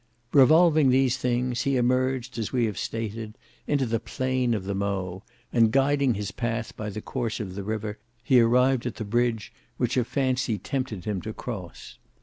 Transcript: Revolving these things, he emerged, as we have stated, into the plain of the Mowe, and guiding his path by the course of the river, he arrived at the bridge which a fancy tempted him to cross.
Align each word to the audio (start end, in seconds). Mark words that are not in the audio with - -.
Revolving 0.33 0.89
these 0.89 1.15
things, 1.19 1.61
he 1.61 1.77
emerged, 1.77 2.39
as 2.39 2.51
we 2.51 2.65
have 2.65 2.79
stated, 2.79 3.37
into 3.67 3.85
the 3.85 3.99
plain 3.99 4.55
of 4.55 4.63
the 4.63 4.73
Mowe, 4.73 5.21
and 5.53 5.69
guiding 5.71 6.15
his 6.15 6.31
path 6.31 6.75
by 6.75 6.89
the 6.89 7.03
course 7.03 7.39
of 7.39 7.53
the 7.53 7.61
river, 7.61 7.99
he 8.23 8.41
arrived 8.41 8.87
at 8.87 8.95
the 8.95 9.05
bridge 9.05 9.53
which 9.77 9.97
a 9.97 10.03
fancy 10.03 10.57
tempted 10.57 11.05
him 11.05 11.21
to 11.21 11.33
cross. 11.33 11.99